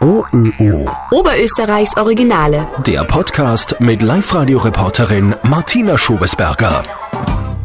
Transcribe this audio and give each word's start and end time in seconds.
OÖO. 0.00 0.90
Oberösterreichs 1.10 1.96
Originale. 1.96 2.66
Der 2.86 3.04
Podcast 3.04 3.80
mit 3.80 4.02
Live-Radio-Reporterin 4.02 5.34
Martina 5.42 5.98
Schobesberger. 5.98 6.82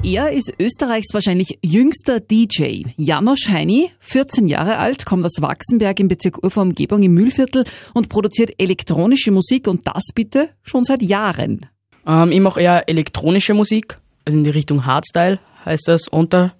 Er 0.03 0.31
ist 0.31 0.53
Österreichs 0.59 1.13
wahrscheinlich 1.13 1.59
jüngster 1.63 2.19
DJ. 2.19 2.83
Janosch 2.97 3.47
Heini, 3.49 3.91
14 3.99 4.47
Jahre 4.47 4.77
alt, 4.77 5.05
kommt 5.05 5.25
aus 5.25 5.41
Wachsenberg 5.41 5.99
im 5.99 6.07
Bezirk 6.07 6.43
Ufer 6.43 6.63
Umgebung 6.63 7.03
im 7.03 7.13
Mühlviertel 7.13 7.63
und 7.93 8.09
produziert 8.09 8.51
elektronische 8.57 9.31
Musik 9.31 9.67
und 9.67 9.87
das 9.87 10.03
bitte 10.13 10.49
schon 10.63 10.83
seit 10.83 11.01
Jahren. 11.01 11.67
Ähm, 12.07 12.31
ich 12.31 12.41
mache 12.41 12.61
eher 12.61 12.89
elektronische 12.89 13.53
Musik, 13.53 13.99
also 14.25 14.37
in 14.37 14.43
die 14.43 14.49
Richtung 14.49 14.85
Hardstyle 14.85 15.39
heißt 15.65 15.87
das, 15.87 16.07
unter, 16.07 16.53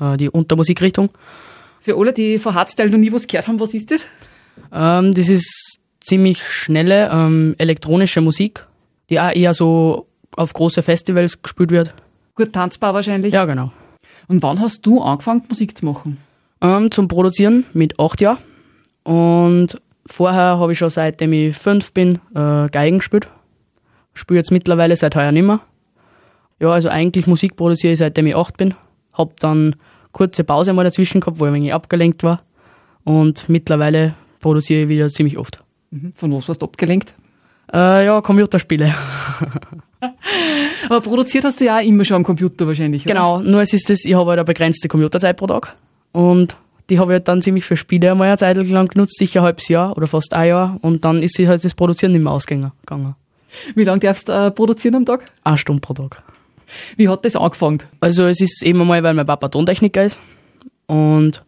äh, 0.00 0.16
die 0.16 0.30
Untermusikrichtung. 0.30 1.10
Für 1.80 1.96
alle, 1.96 2.12
die 2.12 2.38
von 2.38 2.54
Hardstyle 2.54 2.90
noch 2.90 2.98
nie 2.98 3.12
was 3.12 3.26
gehört 3.26 3.48
haben, 3.48 3.60
was 3.60 3.74
ist 3.74 3.90
das? 3.90 4.08
Ähm, 4.72 5.14
das 5.14 5.28
ist 5.28 5.78
ziemlich 6.00 6.42
schnelle 6.42 7.10
ähm, 7.12 7.54
elektronische 7.58 8.20
Musik, 8.20 8.66
die 9.10 9.20
auch 9.20 9.34
eher 9.34 9.54
so 9.54 10.06
auf 10.36 10.52
große 10.52 10.82
Festivals 10.82 11.42
gespielt 11.42 11.70
wird. 11.70 11.94
Gut 12.34 12.52
tanzbar 12.52 12.94
wahrscheinlich. 12.94 13.32
Ja, 13.32 13.44
genau. 13.44 13.72
Und 14.28 14.42
wann 14.42 14.60
hast 14.60 14.84
du 14.84 15.00
angefangen, 15.02 15.42
Musik 15.48 15.76
zu 15.76 15.84
machen? 15.84 16.18
Ähm, 16.60 16.90
zum 16.90 17.08
Produzieren 17.08 17.64
mit 17.72 17.98
acht 17.98 18.20
Jahren. 18.20 18.38
Und 19.04 19.80
vorher 20.06 20.58
habe 20.58 20.72
ich 20.72 20.78
schon 20.78 20.90
seitdem 20.90 21.32
ich 21.32 21.56
fünf 21.56 21.92
bin 21.92 22.20
äh, 22.34 22.68
Geigen 22.68 22.98
gespielt. 22.98 23.28
Spiele 24.14 24.38
jetzt 24.38 24.50
mittlerweile 24.50 24.96
seit 24.96 25.14
heuer 25.16 25.32
nimmer. 25.32 25.60
Ja, 26.58 26.70
also 26.70 26.88
eigentlich 26.88 27.26
Musik 27.26 27.56
produziere 27.56 27.92
ich 27.92 27.98
seitdem 27.98 28.26
ich 28.26 28.36
acht 28.36 28.56
bin. 28.56 28.74
Hab 29.12 29.38
dann 29.40 29.76
kurze 30.12 30.44
Pause 30.44 30.72
mal 30.72 30.84
dazwischen 30.84 31.20
gehabt, 31.20 31.38
wo 31.38 31.44
ich 31.44 31.50
ein 31.50 31.54
wenig 31.54 31.74
abgelenkt 31.74 32.22
war. 32.22 32.42
Und 33.04 33.48
mittlerweile 33.48 34.14
produziere 34.46 34.82
ich 34.82 34.88
wieder 34.88 35.08
ziemlich 35.08 35.36
oft. 35.38 35.58
Mhm. 35.90 36.12
Von 36.14 36.32
was 36.32 36.46
warst 36.46 36.62
du 36.62 36.66
abgelenkt? 36.66 37.14
Äh, 37.72 38.06
ja, 38.06 38.20
Computerspiele. 38.20 38.94
Aber 40.88 41.00
produziert 41.00 41.42
hast 41.42 41.60
du 41.60 41.64
ja 41.64 41.78
auch 41.78 41.82
immer 41.82 42.04
schon 42.04 42.18
am 42.18 42.22
Computer 42.22 42.64
wahrscheinlich, 42.64 43.04
oder? 43.04 43.14
Genau, 43.14 43.40
nur 43.40 43.60
es 43.62 43.72
ist 43.72 43.90
das, 43.90 44.04
ich 44.04 44.14
habe 44.14 44.30
halt 44.30 44.38
eine 44.38 44.44
begrenzte 44.44 44.86
Computerzeit 44.86 45.36
pro 45.36 45.48
Tag. 45.48 45.74
Und 46.12 46.56
die 46.88 47.00
habe 47.00 47.10
ich 47.10 47.14
halt 47.16 47.26
dann 47.26 47.42
ziemlich 47.42 47.64
für 47.64 47.76
Spiele 47.76 48.12
einmal 48.12 48.28
eine 48.28 48.36
Zeit 48.36 48.56
lang 48.56 48.86
genutzt, 48.86 49.18
sicher 49.18 49.40
ein 49.40 49.46
halbes 49.46 49.66
Jahr 49.66 49.96
oder 49.96 50.06
fast 50.06 50.32
ein 50.32 50.48
Jahr. 50.48 50.78
Und 50.80 51.04
dann 51.04 51.24
ist 51.24 51.36
halt 51.40 51.64
das 51.64 51.74
Produzieren 51.74 52.12
nicht 52.12 52.22
mehr 52.22 52.32
ausgegangen. 52.32 52.70
Wie 53.74 53.82
lange 53.82 53.98
darfst 53.98 54.28
du 54.28 54.32
äh, 54.32 54.52
produzieren 54.52 54.94
am 54.94 55.06
Tag? 55.06 55.24
Eine 55.42 55.58
Stunde 55.58 55.80
pro 55.80 55.92
Tag. 55.92 56.22
Wie 56.96 57.08
hat 57.08 57.24
das 57.24 57.34
angefangen? 57.34 57.82
Also 57.98 58.26
es 58.26 58.40
ist 58.40 58.62
eben 58.62 58.80
einmal, 58.80 59.02
weil 59.02 59.14
mein 59.14 59.26
Papa 59.26 59.48
Tontechniker 59.48 60.04
ist. 60.04 60.20
Und 60.86 61.42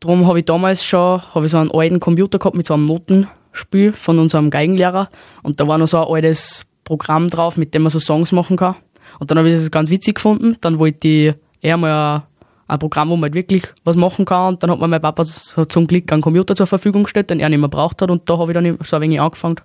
darum 0.00 0.26
habe 0.26 0.40
ich 0.40 0.44
damals 0.44 0.84
schon 0.84 1.22
hab 1.34 1.44
ich 1.44 1.50
so 1.50 1.58
einen 1.58 1.70
alten 1.70 2.00
Computer 2.00 2.38
gehabt 2.38 2.56
mit 2.56 2.66
so 2.66 2.74
einem 2.74 2.86
Notenspiel 2.86 3.92
von 3.92 4.18
unserem 4.18 4.50
Geigenlehrer. 4.50 5.08
Und 5.42 5.60
da 5.60 5.68
war 5.68 5.78
noch 5.78 5.88
so 5.88 5.98
ein 5.98 6.14
altes 6.14 6.66
Programm 6.84 7.28
drauf, 7.28 7.56
mit 7.56 7.74
dem 7.74 7.82
man 7.82 7.90
so 7.90 8.00
Songs 8.00 8.32
machen 8.32 8.56
kann. 8.56 8.76
Und 9.18 9.30
dann 9.30 9.38
habe 9.38 9.50
ich 9.50 9.56
das 9.56 9.70
ganz 9.70 9.90
witzig 9.90 10.16
gefunden. 10.16 10.56
Dann 10.60 10.78
wollte 10.78 11.08
ich 11.08 11.34
eher 11.60 11.76
mal 11.76 12.24
ein 12.66 12.78
Programm, 12.78 13.10
wo 13.10 13.16
man 13.16 13.24
halt 13.24 13.34
wirklich 13.34 13.64
was 13.84 13.96
machen 13.96 14.24
kann. 14.24 14.54
Und 14.54 14.62
dann 14.62 14.70
hat 14.70 14.78
mir 14.78 14.88
mein 14.88 15.00
Papa 15.00 15.24
so 15.24 15.64
zum 15.64 15.86
Glück 15.86 16.12
einen 16.12 16.22
Computer 16.22 16.54
zur 16.54 16.66
Verfügung 16.66 17.04
gestellt, 17.04 17.30
den 17.30 17.40
er 17.40 17.48
nicht 17.48 17.58
mehr 17.58 17.68
braucht 17.68 18.00
hat. 18.02 18.10
Und 18.10 18.28
da 18.28 18.38
habe 18.38 18.52
ich 18.52 18.54
dann 18.54 18.78
so 18.84 18.96
ein 18.96 19.02
wenig 19.02 19.20
angefangen, 19.20 19.56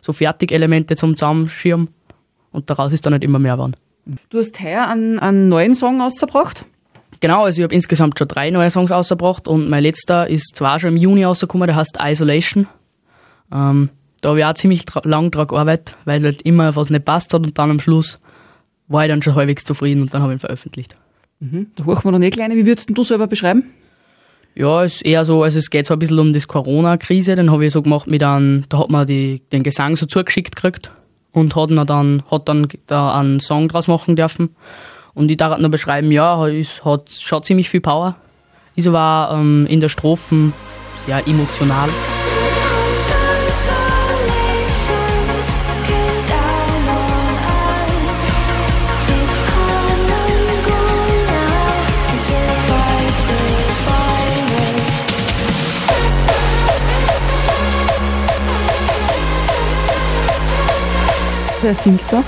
so 0.00 0.12
Fertigelemente 0.12 0.96
zum 0.96 1.16
Zusammenschirmen. 1.16 1.88
Und 2.52 2.70
daraus 2.70 2.92
ist 2.92 3.04
dann 3.04 3.14
nicht 3.14 3.24
immer 3.24 3.38
mehr 3.38 3.54
geworden. 3.54 3.76
Du 4.30 4.38
hast 4.38 4.60
heuer 4.60 4.88
einen, 4.88 5.18
einen 5.18 5.48
neuen 5.48 5.74
Song 5.74 6.00
ausgebracht. 6.00 6.64
Genau, 7.22 7.44
also 7.44 7.60
ich 7.60 7.62
habe 7.62 7.72
insgesamt 7.72 8.18
schon 8.18 8.26
drei 8.26 8.50
neue 8.50 8.68
Songs 8.68 8.90
ausgebracht 8.90 9.46
und 9.46 9.70
mein 9.70 9.84
letzter 9.84 10.28
ist 10.28 10.56
zwar 10.56 10.80
schon 10.80 10.90
im 10.90 10.96
Juni 10.96 11.22
rausgekommen, 11.22 11.68
der 11.68 11.76
heißt 11.76 11.98
Isolation. 12.00 12.66
Ähm, 13.52 13.90
da 14.20 14.30
habe 14.30 14.40
ich 14.40 14.44
auch 14.44 14.54
ziemlich 14.54 14.84
lang 15.04 15.30
dran 15.30 15.46
gearbeitet, 15.46 15.94
weil 16.04 16.20
halt 16.24 16.42
immer 16.42 16.74
was 16.74 16.90
nicht 16.90 17.04
passt 17.04 17.32
hat 17.32 17.46
und 17.46 17.56
dann 17.56 17.70
am 17.70 17.78
Schluss 17.78 18.18
war 18.88 19.04
ich 19.04 19.08
dann 19.08 19.22
schon 19.22 19.36
halbwegs 19.36 19.62
zufrieden 19.62 20.02
und 20.02 20.12
dann 20.12 20.20
habe 20.20 20.32
ich 20.32 20.38
ihn 20.38 20.40
veröffentlicht. 20.40 20.96
Mhm. 21.38 21.68
Da 21.76 21.84
hochen 21.84 22.02
wir 22.06 22.10
noch 22.10 22.18
nicht 22.18 22.32
kleine. 22.32 22.56
Wie 22.56 22.66
würdest 22.66 22.90
du 22.92 23.04
selber 23.04 23.28
beschreiben? 23.28 23.70
Ja, 24.56 24.82
es 24.82 24.96
ist 24.96 25.04
eher 25.04 25.24
so, 25.24 25.44
also 25.44 25.60
es 25.60 25.70
geht 25.70 25.86
so 25.86 25.94
ein 25.94 26.00
bisschen 26.00 26.18
um 26.18 26.32
das 26.32 26.48
Corona-Krise, 26.48 27.36
den 27.36 27.52
habe 27.52 27.64
ich 27.64 27.72
so 27.72 27.82
gemacht 27.82 28.08
mit 28.08 28.24
einem, 28.24 28.64
da 28.68 28.80
hat 28.80 28.90
man 28.90 29.06
die, 29.06 29.42
den 29.52 29.62
Gesang 29.62 29.94
so 29.94 30.06
zugeschickt 30.06 30.56
gekriegt 30.56 30.90
und 31.30 31.54
hat 31.54 31.70
dann, 31.70 32.24
hat 32.28 32.48
dann 32.48 32.66
da 32.88 33.14
einen 33.16 33.38
Song 33.38 33.68
draus 33.68 33.86
machen 33.86 34.16
dürfen. 34.16 34.56
Und 35.14 35.30
ich 35.30 35.36
darf 35.36 35.58
nur 35.58 35.70
beschreiben, 35.70 36.10
ja, 36.10 36.46
es 36.46 36.84
hat 36.84 37.10
schon 37.10 37.42
ziemlich 37.42 37.68
viel 37.68 37.80
Power. 37.80 38.16
Ist 38.74 38.88
aber 38.88 39.34
ähm, 39.34 39.66
in 39.68 39.80
der 39.80 39.90
Strophen 39.90 40.52
sehr 41.06 41.26
emotional. 41.26 41.90
Wer 61.60 61.74
singt 61.74 62.00
da? 62.10 62.24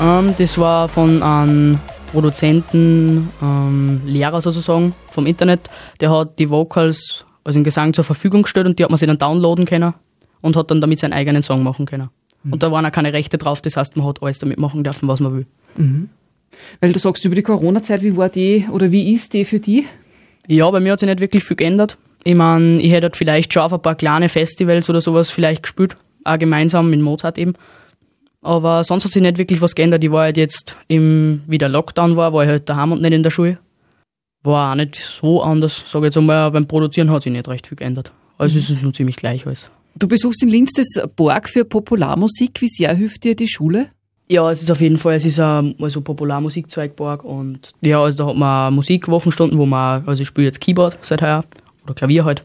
Ähm, 0.00 0.34
das 0.36 0.58
war 0.58 0.88
von 0.88 1.22
einem 1.22 1.78
Produzenten, 2.12 3.30
ähm, 3.42 4.02
Lehrer 4.04 4.40
sozusagen 4.40 4.94
vom 5.10 5.26
Internet. 5.26 5.68
Der 6.00 6.10
hat 6.10 6.38
die 6.38 6.50
Vocals, 6.50 7.24
also 7.44 7.58
den 7.58 7.64
Gesang 7.64 7.92
zur 7.94 8.04
Verfügung 8.04 8.42
gestellt 8.42 8.66
und 8.66 8.78
die 8.78 8.84
hat 8.84 8.90
man 8.90 8.98
sich 8.98 9.08
dann 9.08 9.18
downloaden 9.18 9.66
können 9.66 9.94
und 10.40 10.56
hat 10.56 10.70
dann 10.70 10.80
damit 10.80 11.00
seinen 11.00 11.12
eigenen 11.12 11.42
Song 11.42 11.62
machen 11.62 11.86
können. 11.86 12.10
Mhm. 12.44 12.52
Und 12.52 12.62
da 12.62 12.70
waren 12.70 12.86
auch 12.86 12.92
keine 12.92 13.12
Rechte 13.12 13.38
drauf, 13.38 13.60
das 13.62 13.76
heißt, 13.76 13.96
man 13.96 14.06
hat 14.06 14.22
alles 14.22 14.38
damit 14.38 14.58
machen 14.58 14.84
dürfen, 14.84 15.08
was 15.08 15.20
man 15.20 15.34
will. 15.34 15.46
Mhm. 15.76 16.10
Weil 16.80 16.92
du 16.92 16.98
sagst, 16.98 17.24
über 17.24 17.34
die 17.34 17.42
Corona-Zeit, 17.42 18.02
wie 18.02 18.16
war 18.16 18.28
die 18.28 18.66
oder 18.70 18.92
wie 18.92 19.12
ist 19.12 19.32
die 19.32 19.44
für 19.44 19.58
die? 19.58 19.86
Ja, 20.46 20.70
bei 20.70 20.80
mir 20.80 20.92
hat 20.92 21.00
sich 21.00 21.08
nicht 21.08 21.20
wirklich 21.20 21.44
viel 21.44 21.56
geändert. 21.56 21.96
Ich 22.24 22.34
meine, 22.34 22.80
ich 22.80 22.92
hätte 22.92 23.10
vielleicht 23.14 23.52
schon 23.52 23.62
auf 23.62 23.72
ein 23.72 23.82
paar 23.82 23.94
kleine 23.94 24.28
Festivals 24.28 24.88
oder 24.90 25.00
sowas 25.00 25.30
vielleicht 25.30 25.62
gespielt, 25.62 25.96
auch 26.24 26.38
gemeinsam 26.38 26.90
mit 26.90 27.00
Mozart 27.00 27.38
eben. 27.38 27.54
Aber 28.42 28.82
sonst 28.82 29.04
hat 29.04 29.12
sich 29.12 29.22
nicht 29.22 29.38
wirklich 29.38 29.60
was 29.62 29.74
geändert. 29.74 30.02
Ich 30.02 30.10
war 30.10 30.24
halt 30.24 30.36
jetzt 30.36 30.76
im, 30.88 31.42
wie 31.46 31.58
der 31.58 31.68
Lockdown 31.68 32.16
war, 32.16 32.32
war 32.32 32.42
ich 32.42 32.48
halt 32.48 32.68
daheim 32.68 32.92
und 32.92 33.00
nicht 33.00 33.12
in 33.12 33.22
der 33.22 33.30
Schule. 33.30 33.58
War 34.42 34.72
auch 34.72 34.74
nicht 34.74 34.96
so 34.96 35.42
anders. 35.42 35.84
Sag 35.90 36.02
jetzt 36.02 36.18
einmal, 36.18 36.50
beim 36.50 36.66
Produzieren 36.66 37.10
hat 37.10 37.22
sich 37.22 37.32
nicht 37.32 37.46
recht 37.46 37.68
viel 37.68 37.76
geändert. 37.76 38.12
Also 38.38 38.54
mhm. 38.54 38.60
ist 38.60 38.70
es 38.70 38.82
nur 38.82 38.92
ziemlich 38.92 39.16
gleich 39.16 39.46
alles. 39.46 39.70
Du 39.94 40.08
besuchst 40.08 40.42
in 40.42 40.48
Linz 40.48 40.72
das 40.72 41.08
Borg 41.14 41.48
für 41.48 41.64
Popularmusik. 41.64 42.60
Wie 42.60 42.68
sehr 42.68 42.92
hilft 42.94 43.22
dir 43.22 43.36
die 43.36 43.46
Schule? 43.46 43.90
Ja, 44.28 44.50
es 44.50 44.62
ist 44.62 44.70
auf 44.70 44.80
jeden 44.80 44.96
Fall, 44.96 45.14
es 45.14 45.24
ist 45.24 45.38
ein 45.38 45.74
also 45.78 46.00
Popularmusikzweigborg 46.00 47.22
und 47.22 47.70
ja, 47.82 48.00
also 48.00 48.16
da 48.16 48.26
hat 48.28 48.36
man 48.36 48.72
Musikwochenstunden, 48.72 49.58
wo 49.58 49.66
man, 49.66 50.08
also 50.08 50.22
ich 50.22 50.28
spiele 50.28 50.46
jetzt 50.46 50.60
Keyboard 50.60 50.96
seit 51.02 51.20
heuer 51.20 51.44
oder 51.84 51.94
Klavier 51.94 52.24
halt. 52.24 52.42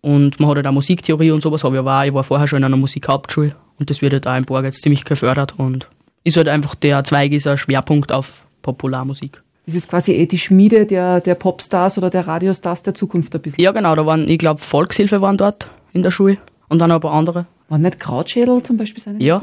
Und 0.00 0.40
man 0.40 0.48
hat 0.48 0.56
halt 0.56 0.66
auch 0.66 0.72
Musiktheorie 0.72 1.30
und 1.30 1.42
sowas, 1.42 1.64
habe 1.64 1.76
ich 1.76 1.80
aber 1.80 2.00
auch, 2.00 2.04
ich 2.04 2.14
war 2.14 2.24
vorher 2.24 2.48
schon 2.48 2.58
in 2.58 2.64
einer 2.64 2.76
Musikhauptschule 2.76 3.54
und 3.82 3.90
das 3.90 4.00
wird 4.00 4.12
halt 4.12 4.28
auch 4.28 4.36
in 4.36 4.44
Borg 4.44 4.64
jetzt 4.64 4.82
ziemlich 4.82 5.04
gefördert 5.04 5.54
und 5.58 5.88
ist 6.22 6.36
halt 6.36 6.46
einfach 6.46 6.76
der 6.76 7.02
Zweig 7.02 7.32
ist 7.32 7.48
ein 7.48 7.56
Schwerpunkt 7.56 8.12
auf 8.12 8.44
Popularmusik. 8.62 9.42
Das 9.66 9.74
ist 9.74 9.90
quasi 9.90 10.12
eh 10.12 10.26
die 10.26 10.38
Schmiede 10.38 10.86
der, 10.86 11.20
der 11.20 11.34
Popstars 11.34 11.98
oder 11.98 12.10
der 12.10 12.28
Radiostars 12.28 12.84
der 12.84 12.94
Zukunft 12.94 13.34
ein 13.34 13.42
bisschen. 13.42 13.60
Ja, 13.60 13.72
genau, 13.72 13.96
da 13.96 14.06
waren, 14.06 14.28
ich 14.28 14.38
glaube, 14.38 14.60
Volkshilfe 14.60 15.20
waren 15.20 15.36
dort 15.36 15.68
in 15.92 16.04
der 16.04 16.12
Schule 16.12 16.38
und 16.68 16.78
dann 16.78 16.92
ein 16.92 17.00
paar 17.00 17.12
andere. 17.12 17.46
Waren 17.68 17.82
nicht 17.82 17.98
Krautschädel 17.98 18.62
zum 18.62 18.76
Beispiel 18.76 19.02
seine 19.02 19.20
Ja, 19.20 19.42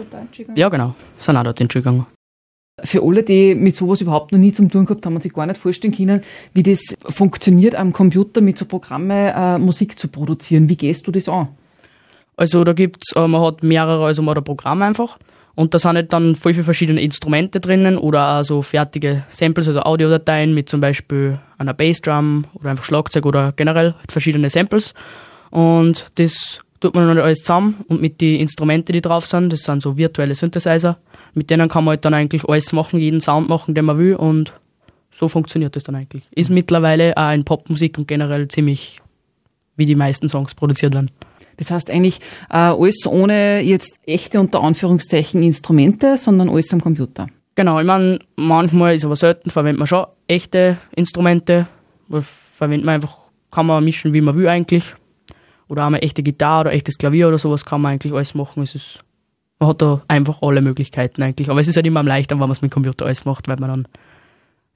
ja 0.55 0.69
genau, 0.69 0.95
sind 1.19 1.35
auch 1.35 1.43
dort 1.43 1.59
in 1.59 1.67
die 1.67 1.73
gegangen. 1.73 2.05
Für 2.81 3.03
alle, 3.03 3.23
die 3.23 3.55
mit 3.55 3.75
sowas 3.75 3.99
überhaupt 3.99 4.31
noch 4.31 4.39
nie 4.39 4.53
zum 4.53 4.71
tun 4.71 4.85
gehabt 4.85 5.05
haben 5.05 5.15
und 5.15 5.21
sich 5.21 5.33
gar 5.33 5.45
nicht 5.45 5.59
vorstellen 5.59 5.93
können, 5.93 6.21
wie 6.53 6.63
das 6.63 6.79
funktioniert 7.09 7.75
am 7.75 7.91
Computer 7.91 8.39
mit 8.39 8.57
so 8.57 8.63
Programme 8.63 9.33
äh, 9.35 9.57
Musik 9.57 9.99
zu 9.99 10.07
produzieren. 10.07 10.69
Wie 10.69 10.77
gehst 10.77 11.05
du 11.05 11.11
das 11.11 11.27
an? 11.27 11.49
Also 12.39 12.63
da 12.63 12.71
gibt's, 12.71 13.11
äh, 13.17 13.27
man 13.27 13.41
hat 13.41 13.63
mehrere, 13.63 14.05
also 14.05 14.21
man 14.21 14.31
hat 14.31 14.37
ein 14.37 14.45
Programm 14.45 14.81
einfach 14.81 15.17
und 15.55 15.73
da 15.73 15.79
sind 15.79 15.95
halt 15.95 16.13
dann 16.13 16.35
voll 16.35 16.53
viele 16.53 16.63
verschiedene 16.63 17.01
Instrumente 17.01 17.59
drinnen 17.59 17.97
oder 17.97 18.39
auch 18.39 18.43
so 18.43 18.61
fertige 18.61 19.23
Samples, 19.27 19.67
also 19.67 19.81
Audiodateien 19.81 20.53
mit 20.53 20.69
zum 20.69 20.79
Beispiel 20.79 21.37
einer 21.57 21.73
Bassdrum 21.73 22.45
oder 22.53 22.69
einfach 22.69 22.85
Schlagzeug 22.85 23.25
oder 23.25 23.51
generell 23.51 23.93
halt 23.93 24.09
verschiedene 24.09 24.49
Samples 24.49 24.93
und 25.49 26.05
das 26.15 26.61
tut 26.79 26.95
man 26.95 27.09
dann 27.09 27.17
alles 27.17 27.39
zusammen 27.39 27.83
und 27.89 27.99
mit 27.99 28.21
den 28.21 28.39
Instrumenten, 28.39 28.93
die 28.93 29.01
drauf 29.01 29.25
sind, 29.25 29.51
das 29.51 29.63
sind 29.63 29.81
so 29.81 29.97
virtuelle 29.97 30.33
Synthesizer, 30.33 30.97
mit 31.33 31.49
denen 31.49 31.67
kann 31.67 31.83
man 31.83 31.95
halt 31.95 32.05
dann 32.05 32.13
eigentlich 32.13 32.47
alles 32.47 32.71
machen, 32.71 33.01
jeden 33.01 33.19
Sound 33.19 33.49
machen, 33.49 33.75
den 33.75 33.83
man 33.83 33.97
will 33.97 34.15
und 34.15 34.53
so 35.11 35.27
funktioniert 35.27 35.75
das 35.75 35.83
dann 35.83 35.95
eigentlich. 35.95 36.23
Ist 36.31 36.49
mittlerweile 36.49 37.17
auch 37.17 37.33
in 37.33 37.43
Popmusik 37.43 37.97
und 37.97 38.07
generell 38.07 38.47
ziemlich 38.47 39.01
wie 39.75 39.85
die 39.85 39.95
meisten 39.95 40.29
Songs 40.29 40.55
produziert 40.55 40.93
werden. 40.93 41.09
Das 41.59 41.71
heißt 41.71 41.89
eigentlich 41.91 42.19
äh, 42.49 42.55
alles 42.57 43.05
ohne 43.05 43.61
jetzt 43.61 43.99
echte 44.05 44.39
unter 44.39 44.61
Anführungszeichen 44.61 45.43
Instrumente, 45.43 46.17
sondern 46.17 46.49
alles 46.49 46.71
am 46.73 46.81
Computer. 46.81 47.27
Genau, 47.55 47.79
ich 47.79 47.85
meine, 47.85 48.19
manchmal 48.37 48.95
ist 48.95 49.03
aber 49.03 49.17
selten, 49.17 49.49
verwendet 49.49 49.79
man 49.79 49.87
schon 49.87 50.05
echte 50.27 50.77
Instrumente, 50.95 51.67
verwendet 52.09 52.85
man 52.85 52.95
einfach, 52.95 53.17
kann 53.51 53.65
man 53.65 53.83
mischen, 53.83 54.13
wie 54.13 54.21
man 54.21 54.35
will 54.37 54.47
eigentlich. 54.47 54.95
oder 55.67 55.85
einmal 55.85 56.03
echte 56.03 56.23
Gitarre 56.23 56.61
oder 56.61 56.71
echtes 56.71 56.97
Klavier 56.97 57.27
oder 57.27 57.37
sowas 57.37 57.65
kann 57.65 57.81
man 57.81 57.91
eigentlich 57.93 58.13
alles 58.13 58.33
machen. 58.33 58.63
Es 58.63 58.75
ist, 58.75 58.99
man 59.59 59.69
hat 59.69 59.81
da 59.81 60.01
einfach 60.07 60.41
alle 60.41 60.61
Möglichkeiten 60.61 61.21
eigentlich. 61.21 61.49
Aber 61.49 61.59
es 61.59 61.67
ist 61.67 61.75
halt 61.75 61.85
immer 61.85 61.99
am 61.99 62.07
leichteren, 62.07 62.39
wenn 62.39 62.47
man 62.47 62.51
es 62.51 62.61
mit 62.61 62.71
dem 62.71 62.73
Computer 62.73 63.05
alles 63.05 63.25
macht, 63.25 63.49
weil 63.49 63.57
man 63.57 63.69
dann 63.69 63.87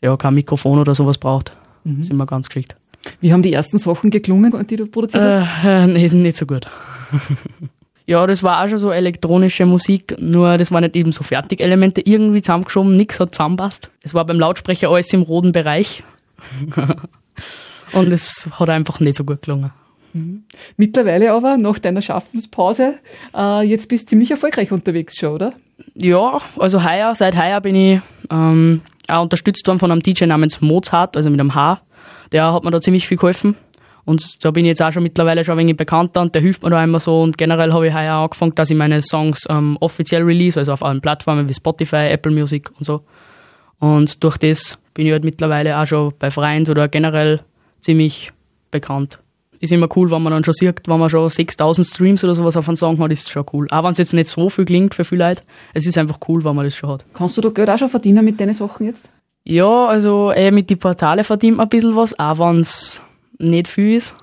ja 0.01 0.15
kein 0.17 0.33
Mikrofon 0.33 0.79
oder 0.79 0.93
sowas 0.93 1.17
braucht. 1.17 1.55
Mhm. 1.85 1.97
Das 1.97 2.07
ist 2.07 2.11
immer 2.11 2.25
ganz 2.25 2.49
geschickt. 2.49 2.75
Wie 3.19 3.33
haben 3.33 3.41
die 3.41 3.53
ersten 3.53 3.77
Sachen 3.77 4.09
geklungen, 4.09 4.65
die 4.67 4.75
du 4.75 4.85
produziert 4.87 5.23
hast? 5.23 5.65
Äh, 5.65 5.87
nicht, 5.87 6.13
nicht 6.13 6.37
so 6.37 6.45
gut. 6.45 6.67
ja, 8.05 8.25
das 8.27 8.43
war 8.43 8.63
auch 8.63 8.67
schon 8.67 8.79
so 8.79 8.91
elektronische 8.91 9.65
Musik, 9.65 10.15
nur 10.19 10.57
das 10.57 10.71
waren 10.71 10.83
nicht 10.83 10.95
eben 10.95 11.11
so 11.11 11.23
Fertigelemente 11.23 12.01
irgendwie 12.01 12.41
zusammengeschoben, 12.41 12.95
nichts 12.95 13.19
hat 13.19 13.33
zusammenpasst. 13.33 13.89
Es 14.01 14.13
war 14.13 14.25
beim 14.25 14.39
Lautsprecher 14.39 14.89
alles 14.89 15.11
im 15.13 15.21
roten 15.21 15.51
Bereich. 15.51 16.03
Und 17.93 18.11
es 18.11 18.49
hat 18.59 18.69
einfach 18.69 18.99
nicht 18.99 19.15
so 19.15 19.23
gut 19.23 19.43
gelungen. 19.43 19.71
Mhm. 20.13 20.43
Mittlerweile 20.77 21.31
aber, 21.31 21.57
nach 21.57 21.79
deiner 21.79 22.01
Schaffenspause, 22.01 22.95
äh, 23.35 23.61
jetzt 23.63 23.87
bist 23.87 24.05
du 24.05 24.09
ziemlich 24.09 24.31
erfolgreich 24.31 24.71
unterwegs 24.71 25.17
schon, 25.17 25.33
oder? 25.33 25.53
Ja, 25.95 26.39
also 26.57 26.83
heuer, 26.83 27.13
seit 27.15 27.35
heuer 27.35 27.61
bin 27.61 27.75
ich 27.75 28.01
ähm, 28.31 28.81
auch 29.07 29.23
unterstützt 29.23 29.67
worden 29.67 29.79
von 29.79 29.91
einem 29.91 30.01
DJ 30.01 30.25
namens 30.25 30.61
Mozart, 30.61 31.17
also 31.17 31.29
mit 31.29 31.39
einem 31.39 31.55
H. 31.55 31.81
Der 32.31 32.53
hat 32.53 32.63
mir 32.63 32.71
da 32.71 32.81
ziemlich 32.81 33.07
viel 33.07 33.17
geholfen. 33.17 33.55
Und 34.05 34.43
da 34.43 34.51
bin 34.51 34.65
ich 34.65 34.69
jetzt 34.69 34.83
auch 34.83 34.91
schon 34.91 35.03
mittlerweile 35.03 35.45
schon 35.45 35.53
ein 35.53 35.59
wenig 35.59 35.77
bekannter 35.77 36.21
und 36.21 36.35
der 36.35 36.41
hilft 36.41 36.63
mir 36.63 36.69
da 36.69 36.83
immer 36.83 36.99
so. 36.99 37.21
Und 37.21 37.37
generell 37.37 37.71
habe 37.71 37.87
ich 37.87 37.93
heuer 37.93 38.19
angefangen, 38.19 38.53
dass 38.55 38.69
ich 38.69 38.75
meine 38.75 39.01
Songs 39.01 39.45
ähm, 39.49 39.77
offiziell 39.79 40.23
release, 40.23 40.59
also 40.59 40.73
auf 40.73 40.83
allen 40.83 40.99
Plattformen 40.99 41.47
wie 41.47 41.53
Spotify, 41.53 42.09
Apple 42.09 42.31
Music 42.31 42.69
und 42.77 42.85
so. 42.85 43.01
Und 43.79 44.23
durch 44.23 44.37
das 44.37 44.77
bin 44.93 45.05
ich 45.05 45.11
halt 45.11 45.23
mittlerweile 45.23 45.79
auch 45.79 45.85
schon 45.85 46.13
bei 46.19 46.31
Freien 46.31 46.67
oder 46.69 46.87
generell 46.87 47.41
ziemlich 47.79 48.31
bekannt. 48.71 49.19
Ist 49.59 49.71
immer 49.71 49.87
cool, 49.95 50.11
wenn 50.11 50.21
man 50.21 50.33
dann 50.33 50.43
schon 50.43 50.53
sieht, 50.53 50.81
wenn 50.87 50.99
man 50.99 51.09
schon 51.09 51.29
6000 51.29 51.87
Streams 51.87 52.23
oder 52.25 52.35
sowas 52.35 52.57
auf 52.57 52.67
einen 52.67 52.75
Song 52.75 52.99
hat, 52.99 53.11
ist 53.11 53.31
schon 53.31 53.45
cool. 53.53 53.67
Auch 53.71 53.85
wenn 53.85 53.93
es 53.93 53.97
jetzt 53.97 54.13
nicht 54.13 54.27
so 54.27 54.49
viel 54.49 54.65
klingt 54.65 54.93
für 54.93 55.05
viele 55.05 55.25
Leute, 55.25 55.43
es 55.73 55.87
ist 55.87 55.97
einfach 55.97 56.19
cool, 56.27 56.43
wenn 56.43 56.55
man 56.55 56.65
das 56.65 56.75
schon 56.75 56.89
hat. 56.89 57.05
Kannst 57.13 57.37
du 57.37 57.41
da 57.41 57.49
Geld 57.49 57.69
auch 57.69 57.77
schon 57.77 57.87
verdienen 57.87 58.25
mit 58.25 58.39
deinen 58.41 58.53
Sachen 58.53 58.87
jetzt? 58.87 59.07
Ja, 59.43 59.85
also 59.85 60.31
eh 60.31 60.51
mit 60.51 60.69
den 60.69 60.79
Portale 60.79 61.23
verdient 61.23 61.57
man 61.57 61.65
ein 61.65 61.69
bisschen 61.69 61.95
was, 61.95 62.17
auch 62.17 62.39
wenn 62.39 62.61
es 62.61 63.01
nicht 63.37 63.67
viel 63.67 63.97
ist. 63.97 64.15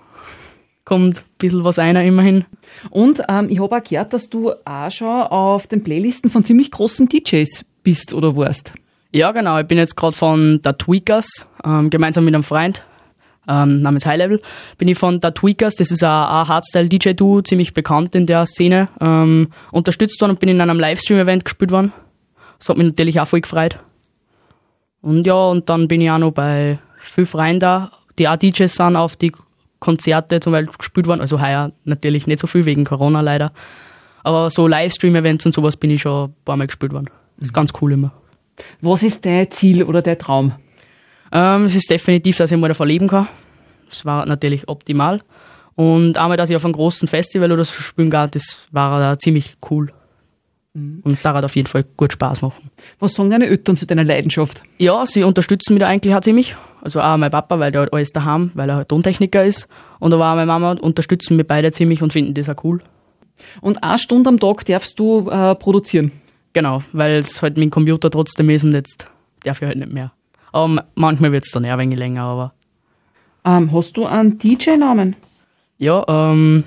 Kommt 0.84 1.18
ein 1.18 1.24
bisschen 1.38 1.64
was 1.64 1.78
einer 1.78 2.02
immerhin. 2.02 2.46
Und 2.88 3.22
ähm, 3.28 3.48
ich 3.50 3.60
habe 3.60 3.76
auch 3.76 3.82
gehört, 3.82 4.12
dass 4.12 4.30
du 4.30 4.52
auch 4.64 4.90
schon 4.90 5.08
auf 5.08 5.66
den 5.66 5.84
Playlisten 5.84 6.30
von 6.30 6.44
ziemlich 6.44 6.70
großen 6.70 7.06
DJs 7.06 7.64
bist 7.82 8.14
oder 8.14 8.34
warst. 8.34 8.72
Ja, 9.12 9.32
genau. 9.32 9.58
Ich 9.58 9.66
bin 9.66 9.78
jetzt 9.78 9.96
gerade 9.96 10.16
von 10.16 10.60
The 10.64 10.72
Tweakers, 10.72 11.46
ähm, 11.64 11.90
gemeinsam 11.90 12.24
mit 12.24 12.34
einem 12.34 12.42
Freund 12.42 12.82
ähm, 13.48 13.80
namens 13.80 14.06
High 14.06 14.18
Level, 14.18 14.40
bin 14.78 14.88
ich 14.88 14.98
von 14.98 15.20
The 15.20 15.30
Tweakers, 15.32 15.74
das 15.74 15.90
ist 15.90 16.04
ein, 16.04 16.10
ein 16.10 16.48
Hardstyle-DJ-Duo, 16.48 17.42
ziemlich 17.42 17.74
bekannt 17.74 18.14
in 18.14 18.26
der 18.26 18.46
Szene, 18.46 18.88
ähm, 19.00 19.48
unterstützt 19.72 20.20
worden 20.20 20.32
und 20.32 20.40
bin 20.40 20.48
in 20.48 20.60
einem 20.60 20.78
Livestream-Event 20.78 21.44
gespielt 21.44 21.72
worden. 21.72 21.92
Das 22.58 22.68
hat 22.68 22.76
mich 22.76 22.86
natürlich 22.86 23.20
auch 23.20 23.26
voll 23.26 23.40
gefreut. 23.40 23.80
Und 25.02 25.26
ja, 25.26 25.34
und 25.34 25.68
dann 25.68 25.88
bin 25.88 26.00
ich 26.00 26.10
auch 26.10 26.18
noch 26.18 26.32
bei 26.32 26.78
fünf 26.98 27.34
Reihen 27.34 27.58
da, 27.58 27.92
die 28.18 28.28
auch 28.28 28.36
DJs 28.36 28.74
sind, 28.74 28.96
auf 28.96 29.16
die 29.16 29.32
Konzerte 29.78 30.40
zum 30.40 30.52
Beispiel 30.52 30.76
gespielt 30.76 31.06
worden. 31.06 31.20
Also 31.20 31.40
heuer 31.40 31.72
natürlich 31.84 32.26
nicht 32.26 32.40
so 32.40 32.46
viel 32.46 32.66
wegen 32.66 32.84
Corona 32.84 33.20
leider. 33.20 33.52
Aber 34.22 34.50
so 34.50 34.66
Livestream-Events 34.66 35.46
und 35.46 35.52
sowas 35.52 35.76
bin 35.76 35.90
ich 35.90 36.02
schon 36.02 36.30
ein 36.30 36.34
paar 36.44 36.56
Mal 36.56 36.66
gespielt 36.66 36.92
worden. 36.92 37.08
Das 37.38 37.48
ist 37.48 37.52
ganz 37.54 37.72
cool 37.80 37.92
immer. 37.92 38.12
Was 38.82 39.02
ist 39.02 39.24
dein 39.24 39.50
Ziel 39.50 39.82
oder 39.82 40.02
dein 40.02 40.18
Traum? 40.18 40.52
Ähm, 41.32 41.64
es 41.64 41.74
ist 41.74 41.90
definitiv, 41.90 42.36
dass 42.36 42.52
ich 42.52 42.58
mal 42.58 42.68
davon 42.68 42.88
leben 42.88 43.08
kann. 43.08 43.28
Das 43.88 44.04
war 44.04 44.26
natürlich 44.26 44.68
optimal. 44.68 45.20
Und 45.74 46.18
einmal, 46.18 46.36
dass 46.36 46.50
ich 46.50 46.56
auf 46.56 46.64
einem 46.64 46.74
großen 46.74 47.08
Festival 47.08 47.50
oder 47.50 47.64
so 47.64 47.72
spielen 47.72 48.10
kann, 48.10 48.30
das 48.30 48.68
war 48.70 49.00
da 49.00 49.18
ziemlich 49.18 49.54
cool. 49.70 49.92
Mhm. 50.80 51.00
Und 51.02 51.12
es 51.12 51.24
hat 51.24 51.44
auf 51.44 51.56
jeden 51.56 51.68
Fall 51.68 51.84
gut 51.96 52.12
Spaß 52.12 52.42
machen. 52.42 52.70
Was 52.98 53.14
sagen 53.14 53.30
deine 53.30 53.46
Eltern 53.46 53.76
zu 53.76 53.86
deiner 53.86 54.04
Leidenschaft? 54.04 54.62
Ja, 54.78 55.04
sie 55.06 55.22
unterstützen 55.22 55.74
mich 55.74 55.80
da 55.80 55.88
eigentlich 55.88 56.14
auch 56.14 56.20
ziemlich. 56.20 56.56
Also 56.82 57.00
auch 57.00 57.16
mein 57.16 57.30
Papa, 57.30 57.58
weil 57.58 57.72
der 57.72 57.82
hat 57.82 57.92
alles 57.92 58.10
daheim, 58.10 58.50
weil 58.54 58.68
er 58.70 58.76
halt 58.76 58.88
Tontechniker 58.88 59.44
ist. 59.44 59.68
Und 59.98 60.12
aber 60.12 60.30
auch 60.30 60.34
meine 60.34 60.46
Mama 60.46 60.72
unterstützen 60.72 61.36
mich 61.36 61.46
beide 61.46 61.70
ziemlich 61.72 62.02
und 62.02 62.12
finden 62.12 62.34
das 62.34 62.48
auch 62.48 62.64
cool. 62.64 62.80
Und 63.60 63.82
eine 63.82 63.98
Stunde 63.98 64.28
am 64.28 64.40
Tag 64.40 64.64
darfst 64.64 64.98
du 64.98 65.28
äh, 65.28 65.54
produzieren? 65.54 66.12
Genau, 66.52 66.82
weil 66.92 67.18
es 67.18 67.42
halt 67.42 67.56
mit 67.56 67.64
dem 67.64 67.70
Computer 67.70 68.10
trotzdem 68.10 68.50
ist 68.50 68.64
und 68.64 68.72
jetzt 68.72 69.08
darf 69.44 69.62
ich 69.62 69.68
halt 69.68 69.78
nicht 69.78 69.92
mehr. 69.92 70.12
Aber 70.52 70.84
manchmal 70.94 71.32
wird 71.32 71.44
es 71.44 71.52
dann 71.52 71.64
eher 71.64 71.74
ein 71.74 71.78
wenig 71.80 71.98
länger, 71.98 72.22
aber. 72.22 72.52
Ähm, 73.44 73.72
hast 73.72 73.96
du 73.96 74.04
einen 74.04 74.38
DJ-Namen? 74.38 75.16
Ja, 75.78 76.04
ähm, 76.08 76.64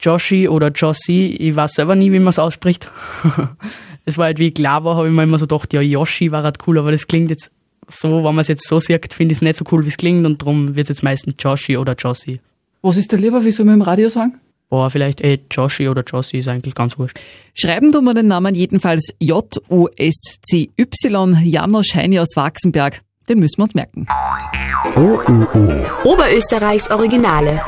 Joshi 0.00 0.48
oder 0.48 0.70
Jossi, 0.70 1.36
ich 1.38 1.56
weiß 1.56 1.72
selber 1.72 1.94
nie, 1.94 2.12
wie 2.12 2.18
man 2.18 2.28
es 2.28 2.38
ausspricht. 2.38 2.90
es 4.04 4.18
war 4.18 4.26
halt 4.26 4.38
wie 4.38 4.52
klar 4.52 4.84
war, 4.84 4.96
habe 4.96 5.08
ich 5.08 5.14
mir 5.14 5.22
immer 5.22 5.38
so 5.38 5.46
gedacht, 5.46 5.72
ja, 5.72 5.80
Yoshi 5.80 6.30
war 6.32 6.42
halt 6.42 6.58
cool, 6.66 6.78
aber 6.78 6.92
das 6.92 7.06
klingt 7.06 7.30
jetzt 7.30 7.50
so, 7.88 8.08
wenn 8.08 8.22
man 8.34 8.38
es 8.38 8.48
jetzt 8.48 8.66
so 8.66 8.80
sagt, 8.80 9.14
finde 9.14 9.32
ich 9.32 9.38
es 9.38 9.42
nicht 9.42 9.56
so 9.56 9.64
cool, 9.70 9.84
wie 9.84 9.88
es 9.88 9.96
klingt 9.96 10.26
und 10.26 10.42
darum 10.42 10.74
wird 10.76 10.84
es 10.84 10.88
jetzt 10.88 11.02
meistens 11.02 11.34
Joshi 11.38 11.76
oder 11.76 11.94
Jossi. 11.94 12.40
Was 12.82 12.96
ist 12.96 13.12
der 13.12 13.18
lieber, 13.18 13.44
wie 13.44 13.50
soll 13.50 13.66
man 13.66 13.76
im 13.76 13.82
Radio 13.82 14.08
sagen? 14.08 14.40
Boah, 14.68 14.90
vielleicht 14.90 15.20
eh 15.22 15.38
Joshi 15.50 15.88
oder 15.88 16.02
Jossi 16.04 16.38
ist 16.38 16.48
eigentlich 16.48 16.74
ganz 16.74 16.98
wurscht. 16.98 17.20
Schreiben 17.54 17.92
du 17.92 18.02
mal 18.02 18.14
den 18.14 18.26
Namen 18.26 18.56
jedenfalls 18.56 19.14
J-O-S-C-Y, 19.20 20.66
Janosch 21.44 21.94
Heini 21.94 22.18
aus 22.18 22.34
Wachsenberg. 22.34 23.02
Den 23.28 23.38
müssen 23.38 23.58
wir 23.58 23.64
uns 23.64 23.74
merken. 23.74 24.06
OÖO. 24.96 25.86
Oberösterreichs 26.04 26.90
Originale. 26.90 27.60